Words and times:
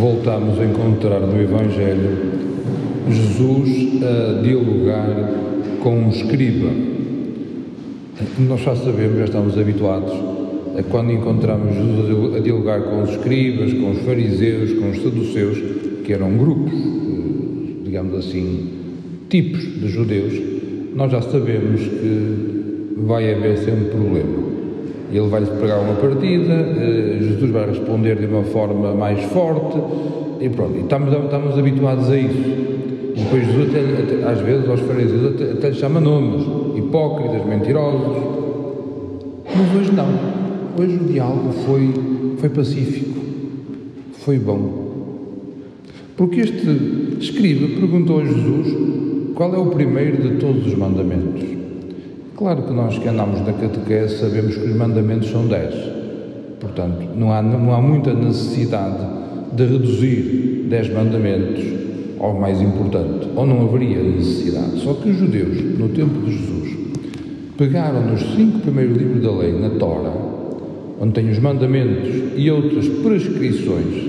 voltamos 0.00 0.58
a 0.58 0.64
encontrar 0.64 1.20
no 1.20 1.40
Evangelho 1.40 2.40
Jesus 3.10 4.02
a 4.02 4.40
dialogar 4.40 5.30
com 5.82 5.94
um 5.94 6.08
escriba. 6.08 6.70
Nós 8.38 8.60
já 8.60 8.74
sabemos, 8.76 9.18
já 9.18 9.24
estamos 9.26 9.58
habituados 9.58 10.12
a 10.78 10.82
quando 10.84 11.12
encontramos 11.12 11.74
Jesus 11.74 12.34
a 12.34 12.40
dialogar 12.40 12.80
com 12.82 13.02
os 13.02 13.10
escribas, 13.10 13.74
com 13.74 13.90
os 13.90 13.98
fariseus, 13.98 14.72
com 14.72 14.90
os 14.90 15.02
saduceus, 15.02 15.58
que 16.04 16.12
eram 16.12 16.34
grupos, 16.36 16.72
digamos 17.84 18.14
assim, 18.14 18.70
tipos 19.28 19.60
de 19.60 19.88
judeus, 19.88 20.32
nós 20.94 21.12
já 21.12 21.20
sabemos 21.20 21.80
que 21.80 22.94
vai 22.96 23.34
haver 23.34 23.58
sempre 23.58 23.90
problema. 23.90 24.59
Ele 25.12 25.28
vai-lhe 25.28 25.46
pregar 25.46 25.80
uma 25.80 25.94
partida, 25.94 26.52
eh, 26.52 27.18
Jesus 27.20 27.50
vai 27.50 27.66
responder 27.66 28.16
de 28.16 28.26
uma 28.26 28.44
forma 28.44 28.94
mais 28.94 29.22
forte, 29.24 29.76
e 30.40 30.48
pronto, 30.48 30.76
e 30.76 30.80
estamos, 30.80 31.12
estamos 31.12 31.58
habituados 31.58 32.08
a 32.10 32.16
isso. 32.16 32.38
E 33.14 33.20
depois 33.20 33.44
Jesus, 33.44 33.68
até, 33.68 33.80
até, 33.80 34.30
às 34.30 34.40
vezes, 34.40 34.68
aos 34.68 34.80
fariseus, 34.80 35.34
até, 35.34 35.52
até 35.52 35.68
lhe 35.70 35.74
chama 35.74 36.00
nomes, 36.00 36.46
hipócritas, 36.76 37.44
mentirosos. 37.44 38.40
Mas 39.44 39.80
hoje 39.80 39.92
não. 39.92 40.08
Hoje 40.78 40.96
o 40.96 41.04
diálogo 41.12 41.52
foi, 41.66 41.90
foi 42.38 42.48
pacífico, 42.48 43.20
foi 44.12 44.38
bom. 44.38 44.88
Porque 46.16 46.40
este 46.40 47.18
escriba 47.18 47.66
perguntou 47.80 48.20
a 48.20 48.24
Jesus 48.24 48.76
qual 49.34 49.54
é 49.54 49.58
o 49.58 49.66
primeiro 49.66 50.22
de 50.22 50.36
todos 50.36 50.66
os 50.66 50.74
mandamentos. 50.74 51.49
Claro 52.40 52.62
que 52.62 52.72
nós 52.72 52.96
que 52.96 53.06
andamos 53.06 53.46
na 53.46 53.52
catequese 53.52 54.16
sabemos 54.16 54.56
que 54.56 54.66
os 54.66 54.74
mandamentos 54.74 55.28
são 55.30 55.46
dez. 55.46 55.74
Portanto, 56.58 57.06
não 57.14 57.30
há, 57.30 57.42
não 57.42 57.74
há 57.74 57.82
muita 57.82 58.14
necessidade 58.14 58.96
de 59.52 59.66
reduzir 59.66 60.64
dez 60.70 60.88
mandamentos 60.88 61.62
ao 62.18 62.40
mais 62.40 62.58
importante, 62.62 63.28
ou 63.36 63.44
não 63.44 63.68
haveria 63.68 64.02
necessidade. 64.02 64.80
Só 64.80 64.94
que 64.94 65.10
os 65.10 65.18
judeus, 65.18 65.78
no 65.78 65.90
tempo 65.90 66.18
de 66.24 66.32
Jesus, 66.32 66.76
pegaram 67.58 68.10
nos 68.10 68.22
cinco 68.34 68.60
primeiros 68.60 68.96
livros 68.96 69.22
da 69.22 69.32
lei, 69.32 69.52
na 69.60 69.68
Tora, 69.78 70.10
onde 70.98 71.12
tem 71.12 71.28
os 71.28 71.38
mandamentos 71.38 72.08
e 72.36 72.50
outras 72.50 72.88
prescrições, 72.88 74.08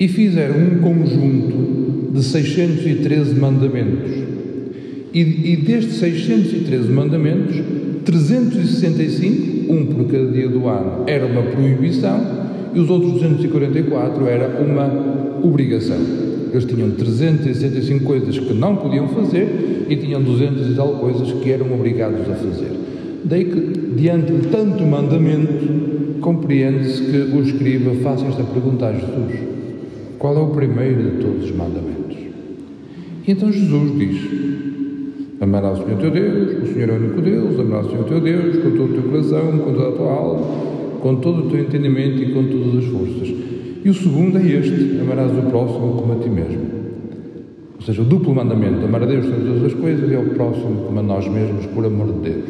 e 0.00 0.08
fizeram 0.08 0.56
um 0.56 0.80
conjunto 0.80 2.10
de 2.12 2.24
613 2.24 3.36
mandamentos. 3.36 4.25
E, 5.16 5.52
e 5.52 5.56
destes 5.56 5.94
613 5.94 6.92
mandamentos, 6.92 7.56
365, 8.04 9.72
um 9.72 9.86
por 9.86 10.04
cada 10.08 10.26
dia 10.26 10.46
do 10.46 10.68
ano, 10.68 11.04
era 11.06 11.24
uma 11.24 11.40
proibição 11.40 12.20
e 12.74 12.78
os 12.78 12.90
outros 12.90 13.12
244 13.12 14.26
era 14.26 14.62
uma 14.62 15.40
obrigação. 15.42 15.96
Eles 16.52 16.66
tinham 16.66 16.90
365 16.90 18.04
coisas 18.04 18.38
que 18.38 18.52
não 18.52 18.76
podiam 18.76 19.08
fazer 19.08 19.86
e 19.88 19.96
tinham 19.96 20.22
200 20.22 20.72
e 20.72 20.74
tal 20.74 20.98
coisas 20.98 21.32
que 21.32 21.50
eram 21.50 21.72
obrigados 21.72 22.20
a 22.30 22.34
fazer. 22.34 22.72
Daí 23.24 23.46
que, 23.46 23.96
diante 23.96 24.30
de 24.30 24.48
tanto 24.48 24.84
mandamento, 24.84 26.20
compreende-se 26.20 27.02
que 27.02 27.16
o 27.34 27.42
escriba 27.42 27.94
faça 28.02 28.26
esta 28.26 28.44
pergunta 28.44 28.88
a 28.88 28.92
Jesus: 28.92 29.40
Qual 30.18 30.36
é 30.36 30.40
o 30.40 30.48
primeiro 30.48 31.02
de 31.04 31.10
todos 31.22 31.44
os 31.46 31.56
mandamentos? 31.56 32.18
E 33.26 33.32
então 33.32 33.50
Jesus 33.50 33.98
diz: 33.98 34.56
Amarás 35.46 35.78
o 35.78 35.84
Senhor 35.84 36.00
teu 36.00 36.10
Deus, 36.10 36.60
o 36.60 36.74
Senhor 36.74 36.88
é 36.88 36.92
o 36.92 36.96
único 36.96 37.20
Deus, 37.20 37.60
amarás 37.60 37.86
o 37.86 37.90
Senhor 37.90 38.04
teu 38.06 38.20
Deus 38.20 38.56
com 38.56 38.70
todo 38.72 38.90
o 38.90 38.94
teu 38.94 39.02
coração, 39.04 39.58
com 39.58 39.72
toda 39.74 39.88
a 39.90 39.92
tua 39.92 40.12
alma, 40.12 40.46
com 41.00 41.14
todo 41.16 41.46
o 41.46 41.50
teu 41.50 41.60
entendimento 41.60 42.20
e 42.20 42.34
com 42.34 42.42
todas 42.46 42.78
as 42.78 42.84
forças. 42.86 43.32
E 43.84 43.88
o 43.88 43.94
segundo 43.94 44.38
é 44.38 44.42
este: 44.42 44.98
amarás 45.00 45.30
o 45.30 45.42
próximo 45.42 46.02
como 46.02 46.14
a 46.14 46.16
ti 46.16 46.28
mesmo. 46.28 46.62
Ou 47.76 47.80
seja, 47.80 48.02
o 48.02 48.04
duplo 48.04 48.34
mandamento, 48.34 48.84
amar 48.84 49.04
a 49.04 49.06
Deus 49.06 49.24
sobre 49.24 49.44
todas 49.44 49.64
as 49.66 49.74
coisas 49.74 50.10
e 50.10 50.16
ao 50.16 50.24
próximo 50.24 50.82
como 50.84 50.98
a 50.98 51.02
nós 51.02 51.28
mesmos, 51.28 51.64
por 51.66 51.84
amor 51.84 52.08
de 52.08 52.28
Deus. 52.28 52.44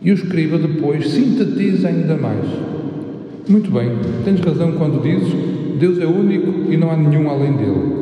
E 0.00 0.10
o 0.10 0.14
escriba 0.14 0.56
depois 0.56 1.10
sintetiza 1.10 1.88
ainda 1.88 2.16
mais. 2.16 2.46
Muito 3.46 3.70
bem, 3.70 3.90
tens 4.24 4.40
razão 4.40 4.72
quando 4.72 5.02
dizes 5.02 5.34
Deus 5.78 5.98
é 6.00 6.06
único 6.06 6.72
e 6.72 6.76
não 6.78 6.90
há 6.90 6.96
nenhum 6.96 7.28
além 7.28 7.52
dele. 7.52 7.97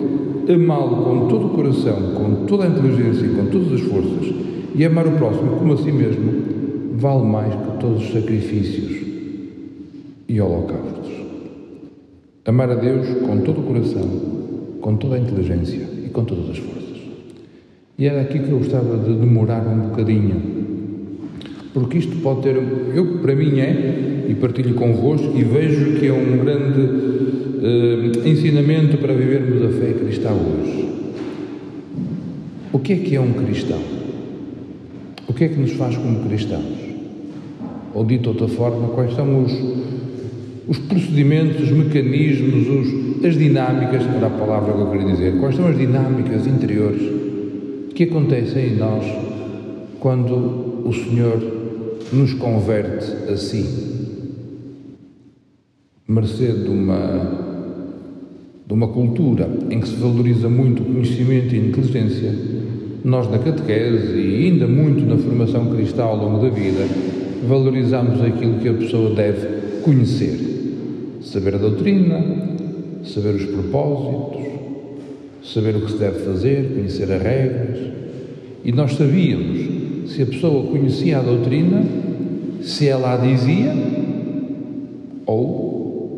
Amá-lo 0.49 1.03
com 1.03 1.27
todo 1.27 1.47
o 1.47 1.51
coração, 1.51 2.15
com 2.15 2.47
toda 2.47 2.65
a 2.65 2.69
inteligência 2.69 3.27
e 3.27 3.35
com 3.35 3.47
todas 3.47 3.73
as 3.73 3.81
forças, 3.81 4.33
e 4.77 4.85
amar 4.85 5.05
o 5.09 5.13
próximo 5.13 5.57
como 5.57 5.73
a 5.73 5.77
si 5.77 5.91
mesmo, 5.91 6.33
vale 6.95 7.25
mais 7.25 7.53
que 7.53 7.81
todos 7.81 8.05
os 8.05 8.13
sacrifícios 8.13 9.07
e 10.29 10.41
holocaustos. 10.41 11.11
Amar 12.45 12.71
a 12.71 12.77
Deus 12.77 13.09
com 13.27 13.39
todo 13.39 13.59
o 13.59 13.65
coração, 13.65 14.09
com 14.81 14.95
toda 14.95 15.17
a 15.17 15.19
inteligência 15.19 15.83
e 16.07 16.11
com 16.11 16.25
todas 16.25 16.49
as 16.51 16.59
forças. 16.59 16.99
E 17.99 18.07
era 18.07 18.21
aqui 18.21 18.39
que 18.39 18.49
eu 18.49 18.59
gostava 18.59 18.99
de 18.99 19.15
demorar 19.17 19.67
um 19.67 19.89
bocadinho, 19.89 20.41
porque 21.75 21.99
isto 21.99 22.15
pode 22.23 22.43
ter, 22.43 22.55
eu 22.95 23.19
para 23.19 23.35
mim 23.35 23.59
é, 23.59 24.27
e 24.29 24.35
partilho 24.37 24.75
convosco, 24.75 25.37
e 25.37 25.43
vejo 25.43 25.99
que 25.99 26.07
é 26.07 26.13
um 26.13 26.39
grande 26.39 27.06
uh, 27.67 28.29
ensinamento 28.29 28.97
para 28.99 29.13
vivermos 29.13 29.63
a 29.63 29.79
fé 29.79 29.93
cristã 29.93 30.31
hoje. 30.31 30.89
O 32.73 32.79
que 32.79 32.93
é 32.93 32.97
que 32.97 33.17
é 33.17 33.21
um 33.21 33.33
cristão? 33.33 33.81
O 35.29 35.33
que 35.33 35.45
é 35.45 35.49
que 35.49 35.59
nos 35.59 35.73
faz 35.73 35.97
como 35.97 36.29
cristãos? 36.29 36.77
Ou 37.93 38.05
dito 38.05 38.23
de 38.23 38.29
outra 38.29 38.49
forma, 38.49 38.89
quais 38.89 39.15
são 39.15 39.43
os, 39.43 39.53
os 40.69 40.79
procedimentos, 40.79 41.63
os 41.63 41.71
mecanismos, 41.71 42.69
os, 42.69 43.25
as 43.25 43.37
dinâmicas, 43.37 44.03
era 44.03 44.27
a 44.27 44.31
palavra 44.31 44.73
que 44.73 44.81
eu 44.81 44.91
queria 44.91 45.07
dizer, 45.07 45.41
quais 45.41 45.57
são 45.57 45.67
as 45.67 45.77
dinâmicas 45.77 46.47
interiores 46.47 47.03
que 47.95 48.05
acontecem 48.05 48.75
em 48.75 48.77
nós 48.77 49.05
quando 49.99 50.83
o 50.87 50.93
Senhor 50.93 51.41
nos 52.13 52.35
converte 52.35 53.33
assim, 53.33 53.65
mercê 56.07 56.53
de 56.53 56.69
uma, 56.69 57.46
de 58.67 58.73
uma 58.73 58.89
cultura 58.89 59.49
em 59.71 59.81
que 59.81 59.89
se 59.89 59.95
valoriza 59.95 60.49
muito 60.49 60.83
o 60.83 60.87
conhecimento 60.87 61.55
e 61.55 61.59
a 61.59 61.63
inteligência, 61.63 62.35
nós 63.05 63.31
na 63.31 63.39
catequese 63.39 64.19
e 64.19 64.47
ainda 64.47 64.67
muito 64.67 65.07
na 65.07 65.17
formação 65.17 65.67
cristã 65.67 66.03
ao 66.03 66.17
longo 66.17 66.43
da 66.43 66.49
vida, 66.49 66.85
valorizamos 67.47 68.21
aquilo 68.21 68.59
que 68.59 68.69
a 68.69 68.75
pessoa 68.75 69.15
deve 69.15 69.83
conhecer, 69.83 71.21
saber 71.23 71.55
a 71.55 71.59
doutrina, 71.59 72.21
saber 73.05 73.37
os 73.37 73.45
propósitos, 73.45 74.43
saber 75.45 75.77
o 75.77 75.83
que 75.83 75.93
se 75.93 75.99
deve 75.99 76.19
fazer, 76.25 76.73
conhecer 76.75 77.13
as 77.13 77.23
regras. 77.23 77.79
E 78.65 78.73
nós 78.73 78.95
sabíamos 78.95 80.11
se 80.11 80.23
a 80.23 80.27
pessoa 80.27 80.67
conhecia 80.67 81.19
a 81.19 81.23
doutrina, 81.23 81.85
se 82.63 82.89
ela 82.89 83.15
a 83.15 83.17
dizia 83.17 83.73
ou 85.25 85.76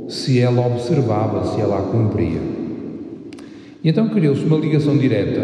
se 0.09 0.41
ela 0.41 0.67
observava, 0.67 1.55
se 1.55 1.61
ela 1.61 1.79
a 1.79 1.83
cumpria. 1.83 2.41
E 3.85 3.89
então 3.89 4.09
criou-se 4.09 4.43
uma 4.43 4.57
ligação 4.57 4.97
direta 4.97 5.41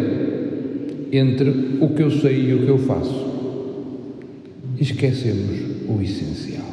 entre 1.13 1.79
o 1.81 1.91
que 1.91 2.03
eu 2.03 2.11
sei 2.11 2.49
e 2.49 2.55
o 2.55 2.65
que 2.65 2.69
eu 2.69 2.79
faço. 2.79 3.33
Esquecemos 4.81 5.61
o 5.87 6.01
essencial. 6.03 6.65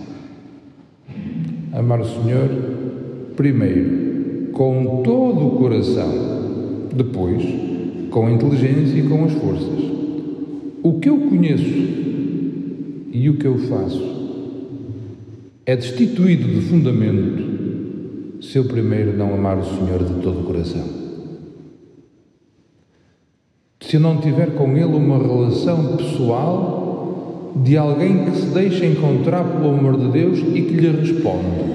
Amar 1.73 2.01
o 2.01 2.05
Senhor, 2.05 2.49
primeiro, 3.35 4.49
com 4.53 5.01
todo 5.03 5.47
o 5.47 5.51
coração, 5.51 6.89
depois, 6.95 7.43
com 8.09 8.27
a 8.27 8.31
inteligência 8.31 8.97
e 8.97 9.07
com 9.07 9.25
as 9.25 9.33
forças. 9.33 9.91
O 10.81 10.99
que 10.99 11.09
eu 11.09 11.17
conheço 11.17 12.01
e 13.11 13.29
o 13.29 13.35
que 13.35 13.45
eu 13.45 13.57
faço 13.59 14.11
é 15.65 15.75
destituído 15.75 16.47
de 16.47 16.61
fundamento 16.61 17.50
se 18.41 18.57
eu 18.57 18.65
primeiro 18.65 19.15
não 19.15 19.33
amar 19.33 19.57
o 19.57 19.63
Senhor 19.63 20.03
de 20.03 20.21
todo 20.21 20.41
o 20.41 20.43
coração. 20.43 20.83
Se 23.79 23.97
eu 23.97 24.01
não 24.01 24.17
tiver 24.17 24.55
com 24.55 24.75
Ele 24.75 24.95
uma 24.95 25.17
relação 25.17 25.95
pessoal 25.95 27.53
de 27.55 27.77
alguém 27.77 28.25
que 28.25 28.37
se 28.37 28.47
deixa 28.47 28.85
encontrar 28.85 29.43
pelo 29.43 29.69
amor 29.69 29.97
de 29.97 30.07
Deus 30.07 30.39
e 30.39 30.61
que 30.61 30.73
lhe 30.73 30.87
responde. 30.87 31.71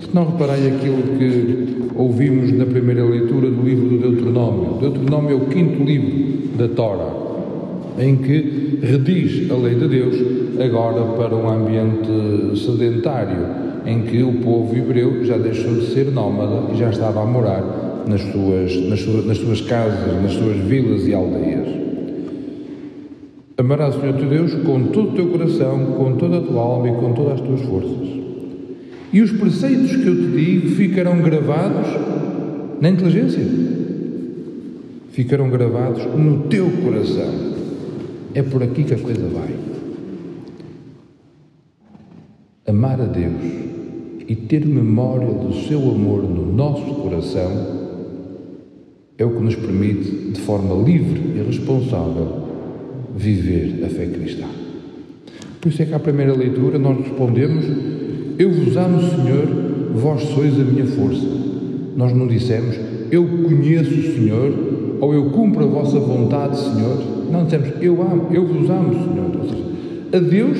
Se 0.00 0.14
não 0.14 0.30
reparai 0.30 0.66
aquilo 0.66 1.16
que 1.16 1.92
ouvimos 1.94 2.52
na 2.52 2.66
primeira 2.66 3.04
leitura 3.04 3.50
do 3.50 3.62
livro 3.62 3.88
do 3.88 3.98
Deuteronômio. 3.98 4.78
Deuteronômio 4.80 5.32
é 5.32 5.34
o 5.34 5.46
quinto 5.46 5.82
livro 5.82 6.56
da 6.56 6.68
Torá, 6.68 7.12
em 7.98 8.16
que 8.16 8.78
rediz 8.82 9.50
a 9.50 9.54
lei 9.54 9.74
de 9.74 9.88
Deus 9.88 10.16
agora 10.62 11.02
para 11.16 11.36
um 11.36 11.48
ambiente 11.48 12.58
sedentário, 12.58 13.67
em 13.86 14.02
que 14.02 14.22
o 14.22 14.34
povo 14.34 14.76
hebreu 14.76 15.24
já 15.24 15.36
deixou 15.36 15.74
de 15.74 15.86
ser 15.92 16.10
nómada 16.10 16.72
e 16.72 16.76
já 16.76 16.90
estava 16.90 17.22
a 17.22 17.26
morar 17.26 18.04
nas 18.06 18.22
suas, 18.22 18.74
nas 18.88 19.00
suas, 19.00 19.26
nas 19.26 19.38
suas 19.38 19.60
casas, 19.60 20.22
nas 20.22 20.32
suas 20.32 20.56
vilas 20.56 21.06
e 21.06 21.14
aldeias. 21.14 21.68
Amarás 23.58 23.96
o 23.96 24.00
Senhor 24.00 24.14
teu 24.14 24.28
Deus 24.28 24.54
com 24.54 24.84
todo 24.84 25.10
o 25.10 25.14
teu 25.14 25.28
coração, 25.28 25.84
com 25.96 26.16
toda 26.16 26.38
a 26.38 26.40
tua 26.40 26.62
alma 26.62 26.88
e 26.88 26.94
com 26.94 27.12
todas 27.12 27.34
as 27.34 27.40
tuas 27.40 27.60
forças. 27.62 28.08
E 29.12 29.20
os 29.20 29.32
preceitos 29.32 29.96
que 29.96 30.06
eu 30.06 30.16
te 30.16 30.28
digo 30.28 30.68
ficarão 30.70 31.20
gravados 31.20 31.88
na 32.80 32.88
inteligência, 32.88 33.44
ficarão 35.10 35.50
gravados 35.50 36.04
no 36.14 36.44
teu 36.44 36.70
coração. 36.82 37.48
É 38.34 38.42
por 38.42 38.62
aqui 38.62 38.84
que 38.84 38.94
a 38.94 38.98
coisa 38.98 39.26
vai. 39.28 39.54
Amar 42.66 43.00
a 43.00 43.06
Deus 43.06 43.67
e 44.28 44.36
ter 44.36 44.64
memória 44.66 45.26
do 45.26 45.54
seu 45.66 45.80
amor 45.80 46.22
no 46.22 46.52
nosso 46.52 46.84
coração 46.96 47.78
é 49.16 49.24
o 49.24 49.30
que 49.30 49.42
nos 49.42 49.56
permite, 49.56 50.32
de 50.32 50.40
forma 50.42 50.74
livre 50.84 51.20
e 51.34 51.42
responsável, 51.42 52.44
viver 53.16 53.82
a 53.84 53.88
fé 53.88 54.06
cristã. 54.06 54.44
Por 55.60 55.70
isso 55.70 55.82
é 55.82 55.86
que 55.86 55.94
à 55.94 55.98
primeira 55.98 56.34
leitura 56.34 56.78
nós 56.78 56.98
respondemos: 56.98 57.64
Eu 58.38 58.52
vos 58.52 58.76
amo, 58.76 59.00
Senhor, 59.00 59.46
vós 59.94 60.22
sois 60.24 60.60
a 60.60 60.62
minha 60.62 60.86
força. 60.86 61.26
Nós 61.96 62.12
não 62.12 62.28
dissemos: 62.28 62.78
Eu 63.10 63.26
conheço 63.26 63.90
o 63.90 64.14
Senhor 64.14 64.52
ou 65.00 65.14
eu 65.14 65.30
cumpro 65.30 65.64
a 65.64 65.68
vossa 65.68 65.98
vontade, 65.98 66.58
Senhor. 66.58 66.98
Não 67.32 67.44
dissemos: 67.44 67.70
Eu 67.80 68.00
amo, 68.02 68.28
eu 68.30 68.46
vos 68.46 68.68
amo, 68.68 68.92
Senhor. 68.92 69.28
A 70.12 70.18
Deus 70.18 70.58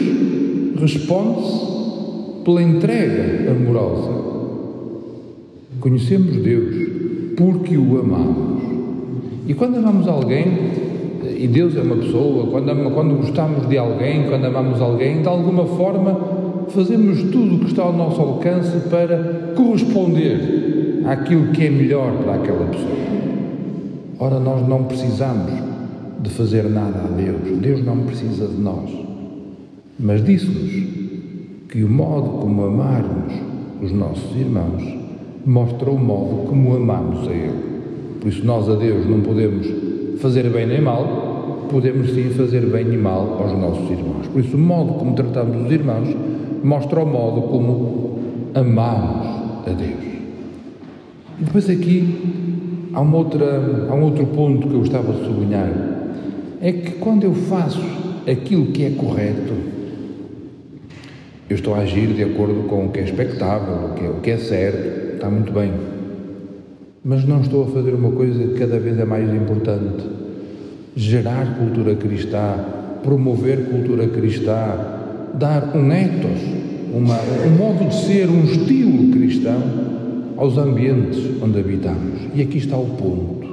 responde-se 0.81 1.78
pela 2.44 2.62
entrega 2.62 3.50
amorosa. 3.50 4.11
Conhecemos 5.81 6.37
Deus 6.37 6.75
porque 7.37 7.76
o 7.76 8.00
amamos. 8.00 8.62
E 9.46 9.55
quando 9.55 9.76
amamos 9.76 10.08
alguém, 10.08 10.44
e 11.37 11.46
Deus 11.46 11.76
é 11.76 11.81
uma 11.81 11.96
pessoa, 11.96 12.49
quando, 12.49 12.90
quando 12.93 13.17
gostamos 13.17 13.69
de 13.69 13.79
alguém, 13.79 14.25
quando 14.29 14.44
amamos 14.44 14.81
alguém, 14.81 15.23
de 15.23 15.29
alguma 15.29 15.64
forma 15.64 16.38
fazemos 16.70 17.23
tudo 17.31 17.56
o 17.56 17.58
que 17.61 17.67
está 17.67 17.82
ao 17.82 17.93
nosso 17.93 18.20
alcance 18.20 18.88
para 18.90 19.52
corresponder 19.56 21.02
àquilo 21.06 21.52
que 21.52 21.67
é 21.67 21.70
melhor 21.70 22.12
para 22.23 22.35
aquela 22.35 22.67
pessoa. 22.67 22.99
Ora, 24.19 24.40
nós 24.40 24.67
não 24.69 24.85
precisamos 24.85 25.52
de 26.20 26.31
fazer 26.31 26.64
nada 26.64 27.05
a 27.05 27.17
Deus, 27.17 27.58
Deus 27.61 27.85
não 27.85 27.99
precisa 27.99 28.49
de 28.49 28.61
nós. 28.61 28.90
Mas 29.99 30.25
disse-nos 30.25 30.98
que 31.69 31.85
o 31.85 31.88
modo 31.88 32.41
como 32.41 32.65
amarmos 32.65 33.35
os 33.82 33.93
nossos 33.93 34.35
irmãos 34.35 34.82
mostra 35.44 35.91
o 35.91 35.99
modo 35.99 36.49
como 36.49 36.75
amamos 36.75 37.29
a 37.29 37.32
Ele. 37.32 37.69
Por 38.20 38.29
isso, 38.29 38.44
nós 38.44 38.69
a 38.69 38.75
Deus 38.75 39.06
não 39.09 39.20
podemos 39.20 39.67
fazer 40.20 40.49
bem 40.50 40.67
nem 40.67 40.81
mal, 40.81 41.67
podemos 41.70 42.11
sim 42.11 42.31
fazer 42.31 42.67
bem 42.67 42.93
e 42.93 42.97
mal 42.97 43.38
aos 43.41 43.53
nossos 43.59 43.91
irmãos. 43.91 44.26
Por 44.26 44.41
isso, 44.41 44.56
o 44.56 44.61
modo 44.61 44.94
como 44.94 45.15
tratamos 45.15 45.67
os 45.67 45.70
irmãos 45.70 46.09
mostra 46.65 47.00
o 47.00 47.06
modo 47.06 47.43
como 47.43 48.19
amamos 48.55 49.26
a 49.67 49.71
Deus. 49.71 50.09
E 51.41 51.44
depois 51.44 51.69
aqui 51.71 52.88
há, 52.94 53.00
uma 53.00 53.17
outra, 53.19 53.88
há 53.91 53.94
um 53.94 54.03
outro 54.03 54.26
ponto 54.26 54.67
que 54.67 54.75
eu 54.75 54.81
gostava 54.81 55.12
de 55.12 55.25
sublinhar. 55.25 55.71
É 56.61 56.73
que 56.73 56.93
quando 56.93 57.25
eu 57.25 57.35
faço 57.35 57.81
aquilo 58.26 58.67
que 58.67 58.85
é 58.85 58.91
correto, 58.91 59.55
eu 61.49 61.56
estou 61.56 61.75
a 61.75 61.79
agir 61.79 62.09
de 62.09 62.23
acordo 62.23 62.69
com 62.69 62.87
o 62.87 62.91
que 62.91 63.00
é 63.00 63.05
expectável, 63.05 63.91
o 63.91 63.95
que 63.95 64.05
é, 64.05 64.09
o 64.09 64.21
que 64.21 64.31
é 64.31 64.37
certo, 64.39 65.15
está 65.15 65.31
muito 65.31 65.53
bem 65.53 65.73
mas 67.09 67.25
não 67.25 67.41
estou 67.41 67.65
a 67.65 67.67
fazer 67.69 67.95
uma 67.95 68.11
coisa 68.11 68.49
que 68.49 68.59
cada 68.59 68.79
vez 68.79 68.99
é 68.99 69.05
mais 69.06 69.33
importante: 69.33 70.05
gerar 70.95 71.56
cultura 71.56 71.95
cristã, 71.95 72.55
promover 73.03 73.65
cultura 73.71 74.06
cristã, 74.09 74.75
dar 75.33 75.75
um 75.75 75.91
ethos, 75.91 76.39
uma, 76.93 77.19
um 77.47 77.56
modo 77.56 77.89
de 77.89 77.95
ser, 77.95 78.29
um 78.29 78.45
estilo 78.45 79.11
cristão 79.12 79.62
aos 80.37 80.59
ambientes 80.59 81.19
onde 81.43 81.59
habitamos. 81.59 82.21
E 82.35 82.43
aqui 82.43 82.59
está 82.59 82.77
o 82.77 82.87
ponto. 82.87 83.49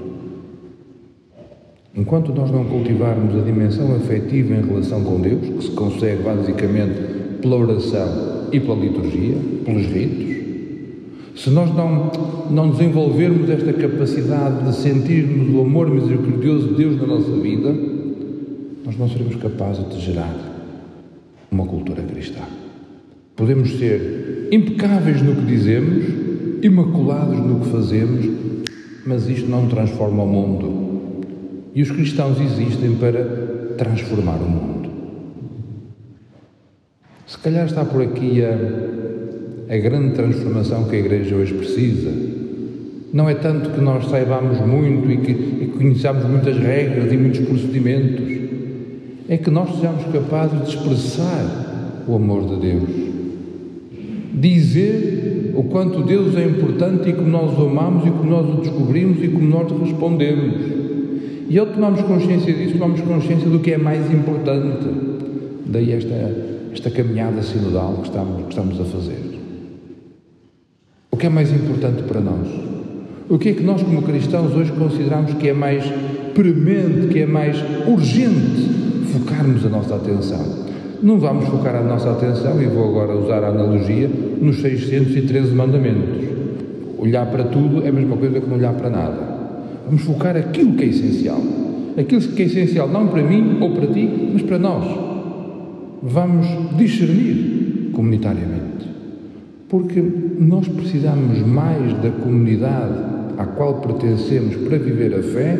Enquanto 1.95 2.33
nós 2.33 2.51
não 2.51 2.65
cultivarmos 2.65 3.42
a 3.42 3.45
dimensão 3.45 3.95
afetiva 3.95 4.53
em 4.53 4.68
relação 4.68 5.01
com 5.01 5.21
Deus, 5.21 5.47
que 5.47 5.63
se 5.63 5.71
consegue 5.71 6.24
basicamente 6.24 7.14
pela 7.45 7.57
oração 7.57 8.47
e 8.51 8.59
pela 8.59 8.75
liturgia, 8.75 9.38
pelos 9.63 9.86
ritos, 9.86 10.36
se 11.36 11.51
nós 11.51 11.71
não, 11.75 12.12
não 12.50 12.71
desenvolvermos 12.71 13.47
esta 13.51 13.71
capacidade 13.71 14.65
de 14.65 14.75
sentirmos 14.75 15.53
o 15.53 15.62
amor 15.62 15.88
misericordioso 15.92 16.69
de 16.69 16.74
Deus 16.75 17.00
na 17.00 17.06
nossa 17.06 17.31
vida, 17.39 17.71
nós 18.83 18.97
não 18.97 19.07
seremos 19.07 19.36
capazes 19.36 19.88
de 19.89 20.00
gerar 20.01 20.36
uma 21.51 21.68
cultura 21.68 22.01
cristã. 22.01 22.42
Podemos 23.36 23.77
ser 23.77 24.47
impecáveis 24.51 25.21
no 25.21 25.36
que 25.36 25.45
dizemos, 25.45 26.03
imaculados 26.63 27.38
no 27.38 27.59
que 27.59 27.69
fazemos, 27.69 28.25
mas 29.06 29.30
isto 29.30 29.47
não 29.47 29.68
transforma 29.68 30.24
o 30.24 30.27
mundo. 30.27 30.86
E 31.75 31.81
os 31.83 31.92
cristãos 31.92 32.39
existem 32.42 32.95
para 32.95 33.24
transformar 33.77 34.38
o 34.38 34.50
mundo. 34.50 34.75
Se 37.27 37.37
calhar 37.39 37.65
está 37.65 37.83
por 37.83 38.01
aqui 38.01 38.44
a 38.44 38.95
a 39.69 39.77
grande 39.77 40.13
transformação 40.13 40.83
que 40.85 40.95
a 40.95 40.99
Igreja 40.99 41.35
hoje 41.35 41.53
precisa. 41.53 42.11
Não 43.11 43.29
é 43.29 43.33
tanto 43.33 43.71
que 43.71 43.81
nós 43.81 44.09
saibamos 44.09 44.59
muito 44.59 45.09
e 45.09 45.17
que, 45.17 45.31
e 45.31 45.71
conheçamos 45.75 46.25
muitas 46.25 46.57
regras 46.57 47.11
e 47.11 47.17
muitos 47.17 47.39
procedimentos, 47.39 48.25
é 49.27 49.37
que 49.37 49.49
nós 49.49 49.75
sejamos 49.75 50.03
capazes 50.11 50.61
de 50.61 50.75
expressar 50.75 52.03
o 52.07 52.15
amor 52.15 52.47
de 52.47 52.57
Deus, 52.57 52.89
dizer 54.33 55.53
o 55.55 55.63
quanto 55.63 56.03
Deus 56.03 56.35
é 56.35 56.44
importante 56.44 57.09
e 57.09 57.13
como 57.13 57.29
nós 57.29 57.57
o 57.57 57.63
amamos 57.63 58.05
e 58.05 58.11
como 58.11 58.29
nós 58.29 58.47
o 58.47 58.61
descobrimos 58.61 59.23
e 59.23 59.29
como 59.29 59.47
nós 59.47 59.71
respondemos. 59.81 60.53
E 61.49 61.57
ao 61.57 61.65
tomarmos 61.67 62.01
consciência 62.01 62.53
disso, 62.53 62.73
tomamos 62.73 63.01
consciência 63.01 63.49
do 63.49 63.59
que 63.59 63.71
é 63.71 63.77
mais 63.77 64.11
importante. 64.11 64.87
Daí 65.65 65.91
esta, 65.94 66.13
esta 66.75 66.91
caminhada 66.91 67.41
sinodal 67.41 67.94
que 68.01 68.09
estamos, 68.09 68.44
que 68.44 68.49
estamos 68.49 68.81
a 68.81 68.83
fazer. 68.83 69.39
O 71.09 71.15
que 71.17 71.25
é 71.25 71.29
mais 71.29 71.51
importante 71.51 72.03
para 72.03 72.19
nós? 72.19 72.47
O 73.29 73.37
que 73.39 73.49
é 73.49 73.53
que 73.53 73.63
nós, 73.63 73.81
como 73.81 74.01
cristãos, 74.01 74.53
hoje 74.53 74.73
consideramos 74.73 75.33
que 75.35 75.47
é 75.47 75.53
mais 75.53 75.85
premente, 76.33 77.07
que 77.07 77.19
é 77.19 77.25
mais 77.25 77.57
urgente 77.87 79.05
focarmos 79.13 79.65
a 79.65 79.69
nossa 79.69 79.95
atenção? 79.95 80.65
Não 81.01 81.17
vamos 81.17 81.47
focar 81.47 81.75
a 81.75 81.81
nossa 81.81 82.11
atenção, 82.11 82.61
e 82.61 82.65
vou 82.65 82.89
agora 82.89 83.17
usar 83.17 83.44
a 83.44 83.47
analogia, 83.47 84.09
nos 84.41 84.59
613 84.59 85.55
mandamentos. 85.55 86.25
Olhar 86.97 87.25
para 87.27 87.45
tudo 87.45 87.85
é 87.85 87.89
a 87.89 87.94
mesma 87.94 88.17
coisa 88.17 88.41
que 88.41 88.47
não 88.47 88.57
olhar 88.57 88.73
para 88.73 88.89
nada. 88.89 89.35
Vamos 89.85 90.01
focar 90.03 90.35
aquilo 90.35 90.73
que 90.73 90.83
é 90.83 90.87
essencial. 90.87 91.41
Aquilo 91.97 92.21
que 92.21 92.41
é 92.41 92.45
essencial 92.45 92.89
não 92.89 93.07
para 93.07 93.23
mim 93.23 93.59
ou 93.61 93.71
para 93.71 93.87
ti, 93.87 94.09
mas 94.33 94.41
para 94.41 94.59
nós. 94.59 95.15
Vamos 96.07 96.45
discernir 96.78 97.90
comunitariamente. 97.92 98.88
Porque 99.68 100.00
nós 100.40 100.68
precisamos 100.68 101.40
mais 101.40 101.94
da 101.95 102.12
comunidade 102.12 102.94
à 103.40 103.45
qual 103.45 103.81
pertencemos 103.81 104.56
para 104.56 104.78
viver 104.78 105.16
a 105.16 105.24
fé 105.24 105.57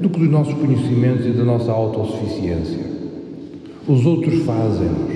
do 0.00 0.08
que 0.08 0.20
dos 0.20 0.30
nossos 0.30 0.54
conhecimentos 0.54 1.26
e 1.26 1.30
da 1.30 1.42
nossa 1.42 1.72
autossuficiência. 1.72 2.78
Os 3.88 4.06
outros 4.06 4.44
fazem-nos. 4.44 5.12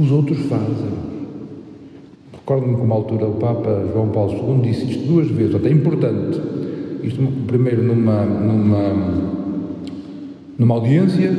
Os 0.00 0.10
outros 0.10 0.38
fazem-nos. 0.46 1.14
Recordo-me 2.32 2.74
que 2.74 2.82
uma 2.82 2.96
altura 2.96 3.26
o 3.26 3.34
Papa 3.34 3.88
João 3.92 4.08
Paulo 4.08 4.32
II 4.32 4.68
disse 4.68 4.90
isto 4.90 5.06
duas 5.06 5.28
vezes, 5.28 5.54
até 5.54 5.70
importante. 5.70 6.40
Isto 7.04 7.22
primeiro 7.46 7.84
numa, 7.84 8.24
numa, 8.24 8.94
numa 10.58 10.76
audiência 10.76 11.30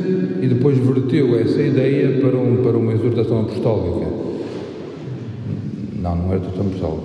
e 0.42 0.46
depois 0.46 0.78
verteu 0.78 1.38
essa 1.38 1.62
ideia 1.62 2.20
para, 2.20 2.36
um, 2.36 2.62
para 2.62 2.76
uma 2.76 2.92
exortação 2.92 3.40
apostólica. 3.40 4.06
Não, 6.02 6.16
não 6.16 6.32
é 6.34 6.38
do 6.38 6.70
Pessoal. 6.70 7.04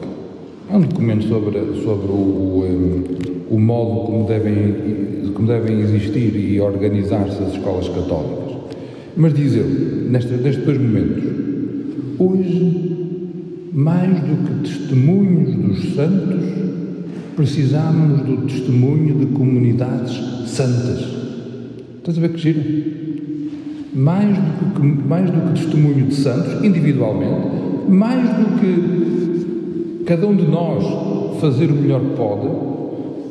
É 0.70 0.78
um 0.78 0.82
documento 0.82 1.28
sobre, 1.28 1.60
sobre 1.84 2.08
o, 2.08 2.16
o, 2.16 3.06
o, 3.50 3.60
modo 3.60 4.06
como 4.06 4.28
devem, 4.28 5.32
como 5.34 5.48
devem 5.48 5.80
existir 5.82 6.36
e 6.36 6.62
organizar-se 6.62 7.44
as 7.44 7.54
escolas 7.54 7.90
católicas. 7.90 8.58
Mas 9.18 9.34
diz 9.34 9.56
ele, 9.56 10.10
nestes, 10.10 10.42
nestes 10.42 10.64
dois 10.64 10.78
momentos, 10.78 11.24
hoje, 12.20 13.00
mais 13.74 14.20
do 14.22 14.48
que 14.48 14.70
testemunhos 14.70 15.56
dos 15.56 15.96
santos, 15.96 16.46
precisamos 17.36 18.22
do 18.22 18.38
testemunho 18.48 19.16
de 19.16 19.26
comunidades 19.28 20.50
santas. 20.50 21.11
Estás 22.02 22.18
a 22.18 22.22
ver 22.22 22.32
que 22.32 22.40
gira? 22.40 22.64
Mais 23.94 24.36
do 24.36 24.74
que, 24.74 24.82
mais 24.82 25.30
do 25.30 25.40
que 25.40 25.62
testemunho 25.62 26.08
de 26.08 26.16
santos, 26.16 26.66
individualmente, 26.66 27.48
mais 27.90 28.28
do 28.28 28.60
que 28.60 30.04
cada 30.06 30.26
um 30.26 30.36
de 30.36 30.48
nós 30.48 30.84
fazer 31.40 31.70
o 31.70 31.76
melhor 31.76 32.02
que 32.02 32.16
pode, 32.16 32.48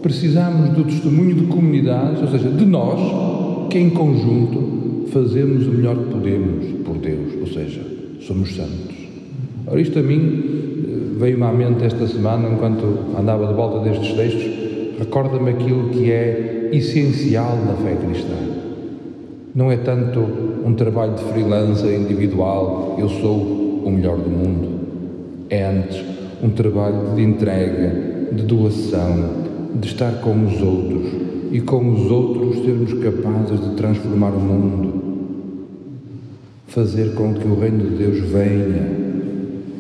precisamos 0.03 0.71
do 0.71 0.85
testemunho 0.85 1.35
de 1.35 1.47
comunidades, 1.47 2.23
ou 2.23 2.29
seja, 2.29 2.49
de 2.49 2.65
nós, 2.65 3.01
que 3.71 3.79
em 3.81 3.91
conjunto 3.91 5.09
fazemos 5.09 5.67
o 5.67 5.71
melhor 5.73 5.97
que 5.97 6.13
podemos 6.13 6.67
por 6.85 6.97
Deus, 6.99 7.41
ou 7.41 7.49
seja, 7.49 7.81
somos 8.21 8.55
santos. 8.55 8.95
Ora, 9.67 9.81
isto 9.81 9.99
a 9.99 10.03
mim 10.03 10.15
eh, 10.17 11.19
veio-me 11.19 11.43
à 11.43 11.53
mente 11.53 11.83
esta 11.83 12.07
semana, 12.07 12.49
enquanto 12.49 12.87
andava 13.19 13.49
de 13.49 13.55
volta 13.55 13.81
destes 13.81 14.13
textos, 14.13 14.49
recorda-me 14.97 15.51
aquilo 15.51 15.89
que 15.89 16.09
é 16.13 16.71
essencial 16.73 17.59
na 17.67 17.75
fé 17.75 17.97
cristã. 17.97 18.50
Não 19.53 19.73
é 19.73 19.77
tanto 19.77 20.21
um 20.65 20.75
trabalho 20.75 21.15
de 21.15 21.25
freelancer 21.25 21.99
individual, 22.01 22.97
eu 23.01 23.09
sou 23.09 23.83
o 23.85 23.91
melhor 23.91 24.17
do 24.17 24.31
mundo. 24.31 24.69
É 25.51 25.67
antes 25.67 26.05
um 26.41 26.51
trabalho 26.51 27.17
de 27.17 27.23
entrega, 27.23 28.31
de 28.33 28.45
doação, 28.45 29.29
de 29.75 29.89
estar 29.89 30.21
com 30.21 30.47
os 30.47 30.63
outros 30.63 31.13
e 31.51 31.61
com 31.61 31.93
os 31.93 32.09
outros 32.13 32.65
sermos 32.65 32.93
capazes 32.93 33.61
de 33.61 33.75
transformar 33.75 34.31
o 34.31 34.41
mundo, 34.41 35.03
fazer 36.69 37.15
com 37.15 37.35
que 37.35 37.49
o 37.49 37.59
reino 37.59 37.91
de 37.91 37.97
Deus 37.97 38.21
venha 38.31 39.01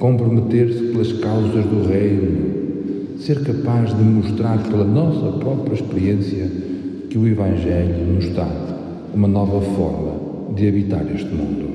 comprometer-se 0.00 0.86
pelas 0.86 1.12
causas 1.12 1.64
do 1.64 1.86
reino, 1.88 3.18
ser 3.20 3.40
capaz 3.44 3.96
de 3.96 4.02
mostrar 4.02 4.58
pela 4.68 4.84
nossa 4.84 5.38
própria 5.38 5.74
experiência 5.74 6.50
que 7.08 7.16
o 7.16 7.28
Evangelho 7.28 8.14
nos 8.14 8.30
dá 8.30 8.79
uma 9.14 9.28
nova 9.28 9.60
forma 9.60 10.12
de 10.54 10.68
habitar 10.68 11.04
este 11.14 11.32
mundo. 11.34 11.69